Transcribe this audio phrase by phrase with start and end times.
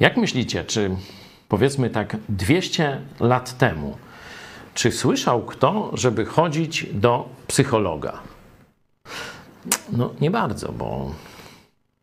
[0.00, 0.90] Jak myślicie, czy
[1.48, 3.96] powiedzmy tak 200 lat temu,
[4.74, 8.18] czy słyszał kto, żeby chodzić do psychologa?
[9.92, 11.14] No nie bardzo, bo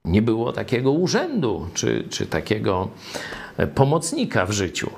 [0.05, 2.89] nie było takiego urzędu czy, czy takiego
[3.57, 4.91] e, pomocnika w życiu.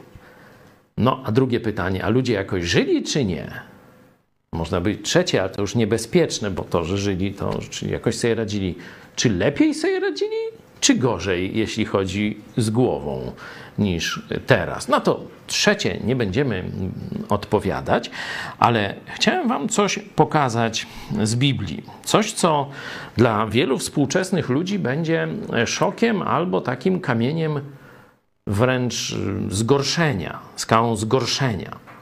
[0.97, 3.72] No a drugie pytanie, a ludzie jakoś żyli czy nie?
[4.53, 8.35] Można być trzecie, ale to już niebezpieczne, bo to, że żyli, to czy jakoś sobie
[8.35, 8.75] radzili.
[9.15, 10.37] Czy lepiej sobie radzili,
[10.79, 13.31] czy gorzej, jeśli chodzi z głową
[13.77, 14.87] niż teraz?
[14.87, 16.63] No to trzecie nie będziemy
[17.29, 18.11] odpowiadać,
[18.59, 20.87] ale chciałem Wam coś pokazać
[21.23, 21.83] z Biblii.
[22.03, 22.69] Coś, co
[23.17, 25.27] dla wielu współczesnych ludzi będzie
[25.65, 27.59] szokiem albo takim kamieniem
[28.47, 29.15] wręcz
[29.49, 31.92] zgorszenia, skałą zgorszenia.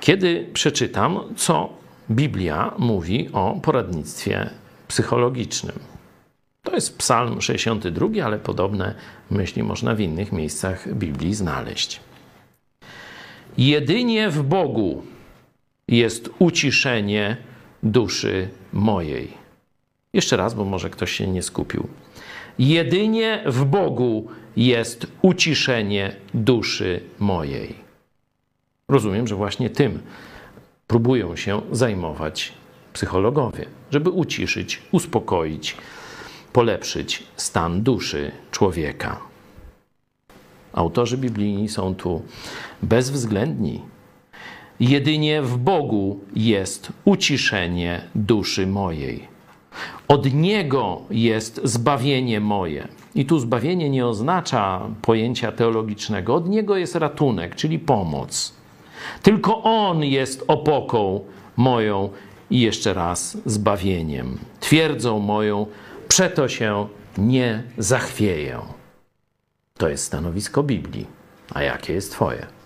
[0.00, 1.72] Kiedy przeczytam, co
[2.10, 4.50] Biblia mówi o poradnictwie
[4.88, 5.78] psychologicznym.
[6.62, 8.94] To jest Psalm 62, ale podobne
[9.30, 12.00] myśli można w innych miejscach Biblii znaleźć.
[13.58, 15.02] Jedynie w Bogu
[15.88, 17.36] jest uciszenie
[17.82, 19.32] duszy mojej.
[20.12, 21.88] Jeszcze raz, bo może ktoś się nie skupił.
[22.58, 27.87] Jedynie w Bogu jest uciszenie duszy mojej.
[28.88, 29.98] Rozumiem, że właśnie tym
[30.86, 32.52] próbują się zajmować
[32.92, 35.76] psychologowie, żeby uciszyć, uspokoić,
[36.52, 39.20] polepszyć stan duszy człowieka.
[40.72, 42.22] Autorzy biblijni są tu
[42.82, 43.80] bezwzględni.
[44.80, 49.28] Jedynie w Bogu jest uciszenie duszy mojej.
[50.08, 52.88] Od Niego jest zbawienie moje.
[53.14, 56.34] I tu zbawienie nie oznacza pojęcia teologicznego.
[56.34, 58.58] Od Niego jest ratunek, czyli pomoc.
[59.22, 61.20] Tylko On jest opoką
[61.56, 62.10] moją
[62.50, 65.66] i jeszcze raz zbawieniem, twierdzą moją,
[66.08, 66.86] przeto się
[67.18, 68.58] nie zachwieję.
[69.78, 71.06] To jest stanowisko Biblii.
[71.54, 72.57] A jakie jest Twoje?